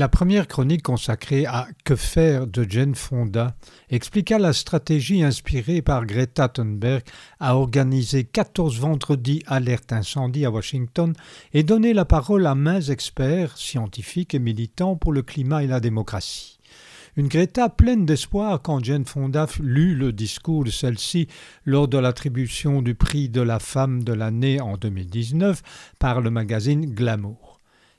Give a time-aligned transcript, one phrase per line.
[0.00, 3.54] La première chronique consacrée à Que faire de Jane Fonda
[3.90, 7.02] expliqua la stratégie inspirée par Greta Thunberg
[7.38, 11.12] à organiser 14 vendredis alerte incendie à Washington
[11.52, 15.80] et donner la parole à mains experts, scientifiques et militants pour le climat et la
[15.80, 16.60] démocratie.
[17.16, 21.28] Une Greta pleine d'espoir quand Jane Fonda lut le discours de celle-ci
[21.66, 25.62] lors de l'attribution du prix de la femme de l'année en 2019
[25.98, 27.49] par le magazine Glamour.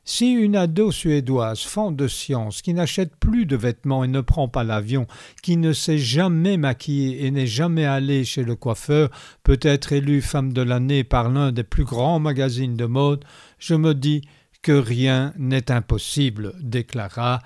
[0.03, 4.47] Si une ado suédoise, femme de science, qui n'achète plus de vêtements et ne prend
[4.47, 5.05] pas l'avion,
[5.43, 9.09] qui ne s'est jamais maquillée et n'est jamais allée chez le coiffeur,
[9.43, 13.23] peut être élue femme de l'année par l'un des plus grands magazines de mode,
[13.59, 14.21] je me dis
[14.63, 17.39] que rien n'est impossible, déclara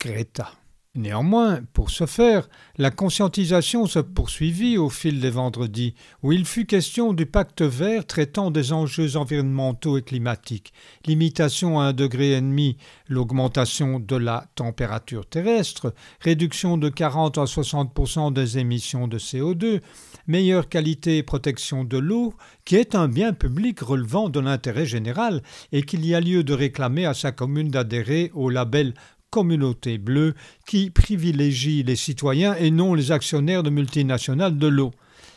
[0.00, 0.52] Greta.
[0.98, 6.66] Néanmoins, pour ce faire, la conscientisation se poursuivit au fil des vendredis, où il fut
[6.66, 10.72] question du pacte vert traitant des enjeux environnementaux et climatiques,
[11.06, 17.44] limitation à un degré et demi, l'augmentation de la température terrestre, réduction de 40 à
[17.44, 19.80] 60% des émissions de CO2,
[20.26, 25.44] meilleure qualité et protection de l'eau, qui est un bien public relevant de l'intérêt général
[25.70, 28.94] et qu'il y a lieu de réclamer à sa commune d'adhérer au label
[29.30, 30.34] communauté bleue
[30.66, 34.92] qui privilégie les citoyens et non les actionnaires de multinationales de l'eau.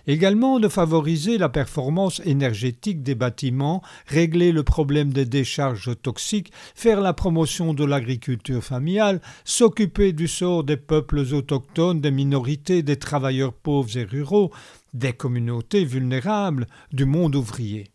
[0.07, 7.01] Également de favoriser la performance énergétique des bâtiments, régler le problème des décharges toxiques, faire
[7.01, 13.53] la promotion de l'agriculture familiale, s'occuper du sort des peuples autochtones, des minorités, des travailleurs
[13.53, 14.51] pauvres et ruraux,
[14.93, 17.91] des communautés vulnérables, du monde ouvrier.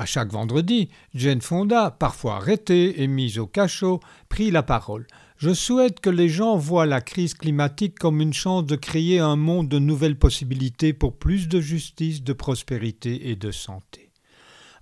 [0.00, 5.06] À chaque vendredi, Jane Fonda, parfois arrêtée et mise au cachot, prit la parole.
[5.44, 9.36] Je souhaite que les gens voient la crise climatique comme une chance de créer un
[9.36, 14.08] monde de nouvelles possibilités pour plus de justice, de prospérité et de santé.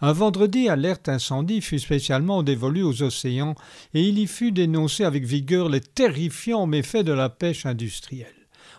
[0.00, 3.56] Un vendredi, alerte incendie fut spécialement dévolu aux océans
[3.92, 8.28] et il y fut dénoncé avec vigueur les terrifiants méfaits de la pêche industrielle.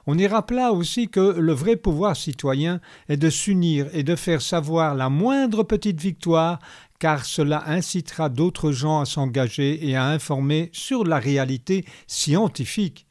[0.08, 2.80] On y rappela aussi que le vrai pouvoir citoyen
[3.10, 6.60] est de s'unir et de faire savoir la moindre petite victoire
[7.04, 13.08] car cela incitera d'autres gens à s'engager et à informer sur la réalité scientifique,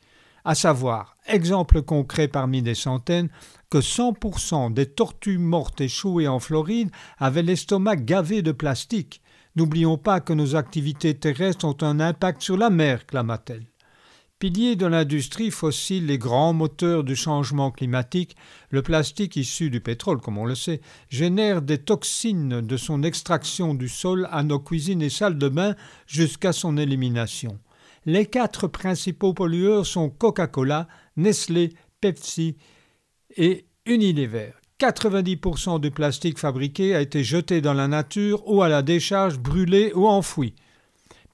[0.47, 3.29] à savoir, exemple concret parmi des centaines,
[3.69, 9.21] que 100% des tortues mortes échouées en Floride avaient l'estomac gavé de plastique.
[9.57, 13.72] N'oublions pas que nos activités terrestres ont un impact sur la mer, clama-t-elle.
[14.43, 18.35] Pilier de l'industrie fossile et grand moteur du changement climatique,
[18.71, 20.81] le plastique issu du pétrole, comme on le sait,
[21.11, 25.77] génère des toxines de son extraction du sol à nos cuisines et salles de bain
[26.09, 27.61] jusqu'à son élimination.
[28.05, 32.57] Les quatre principaux pollueurs sont Coca-Cola, Nestlé, Pepsi
[33.37, 34.55] et Unilever.
[34.81, 39.93] 90% du plastique fabriqué a été jeté dans la nature ou à la décharge brûlé
[39.95, 40.57] ou enfoui.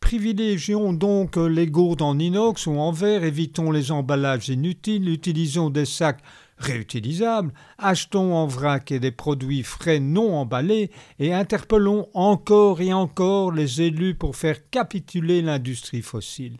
[0.00, 5.84] Privilégions donc les gourdes en inox ou en verre, évitons les emballages inutiles, utilisons des
[5.84, 6.22] sacs
[6.58, 13.52] réutilisables, achetons en vrac et des produits frais non emballés et interpellons encore et encore
[13.52, 16.58] les élus pour faire capituler l'industrie fossile.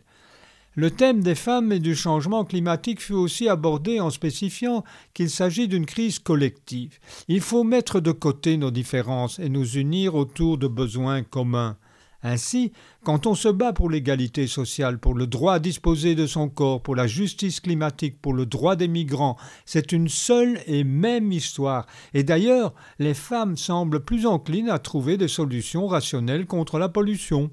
[0.75, 4.83] Le thème des femmes et du changement climatique fut aussi abordé en spécifiant
[5.13, 6.99] qu'il s'agit d'une crise collective.
[7.27, 11.75] Il faut mettre de côté nos différences et nous unir autour de besoins communs.
[12.21, 16.49] Ainsi, quand on se bat pour l'égalité sociale, pour le droit à disposer de son
[16.49, 21.31] corps, pour la justice climatique, pour le droit des migrants, c'est une seule et même
[21.31, 21.85] histoire.
[22.13, 27.51] Et d'ailleurs, les femmes semblent plus enclines à trouver des solutions rationnelles contre la pollution.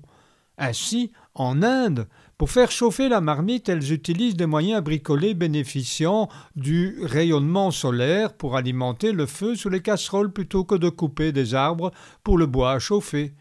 [0.58, 2.08] Ainsi, en Inde,
[2.38, 8.56] pour faire chauffer la marmite, elles utilisent des moyens bricolés bénéficiant du rayonnement solaire pour
[8.56, 11.92] alimenter le feu sous les casseroles plutôt que de couper des arbres
[12.24, 13.32] pour le bois à chauffer.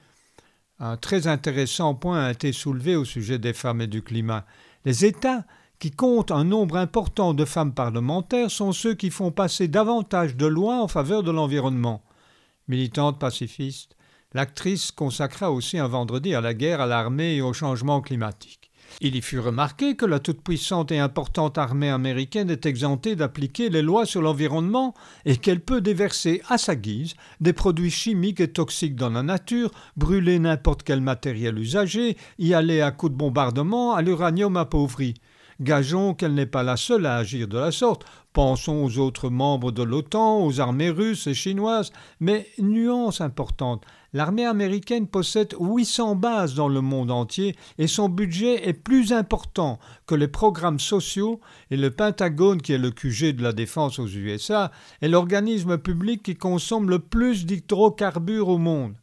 [0.80, 4.45] Un très intéressant point a été soulevé au sujet des femmes et du climat.
[4.83, 5.45] Les États
[5.80, 10.45] qui comptent un nombre important de femmes parlementaires sont ceux qui font passer davantage de
[10.45, 12.04] lois en faveur de l'environnement.
[12.68, 13.95] Militante pacifiste,
[14.33, 18.64] l'actrice consacra aussi un vendredi à la guerre, à l'armée et au changement climatique.
[19.01, 23.81] Il y fut remarqué que la toute-puissante et importante armée américaine est exemptée d'appliquer les
[23.81, 24.93] lois sur l'environnement
[25.25, 29.71] et qu'elle peut déverser à sa guise des produits chimiques et toxiques dans la nature,
[29.97, 35.15] brûler n'importe quel matériel usagé, y aller à coups de bombardement à l'uranium appauvri.
[35.61, 38.05] Gageons qu'elle n'est pas la seule à agir de la sorte.
[38.33, 41.93] Pensons aux autres membres de l'OTAN, aux armées russes et chinoises.
[42.19, 43.85] Mais nuance importante,
[44.15, 49.77] l'armée américaine possède 800 bases dans le monde entier et son budget est plus important
[50.07, 54.07] que les programmes sociaux et le Pentagone, qui est le QG de la défense aux
[54.07, 54.71] USA,
[55.01, 58.95] est l'organisme public qui consomme le plus d'hydrocarbures au monde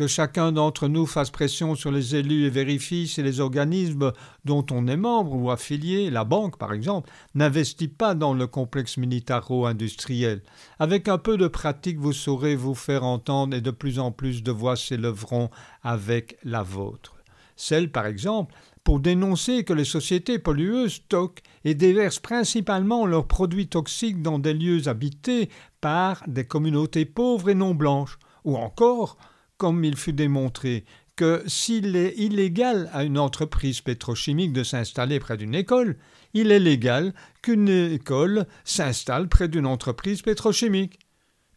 [0.00, 4.12] que chacun d'entre nous fasse pression sur les élus et vérifie si les organismes
[4.46, 8.96] dont on est membre ou affilié, la banque par exemple, n'investit pas dans le complexe
[8.96, 10.40] militaro-industriel.
[10.78, 14.42] Avec un peu de pratique, vous saurez vous faire entendre et de plus en plus
[14.42, 15.50] de voix s'élèveront
[15.82, 17.14] avec la vôtre.
[17.54, 23.68] Celle, par exemple, pour dénoncer que les sociétés pollueuses stockent et déversent principalement leurs produits
[23.68, 25.50] toxiques dans des lieux habités
[25.82, 29.18] par des communautés pauvres et non blanches, ou encore
[29.60, 30.86] comme il fut démontré
[31.16, 35.98] que s'il est illégal à une entreprise pétrochimique de s'installer près d'une école,
[36.32, 37.12] il est légal
[37.42, 40.98] qu'une école s'installe près d'une entreprise pétrochimique.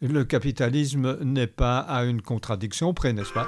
[0.01, 3.47] Le capitalisme n'est pas à une contradiction près, n'est-ce pas?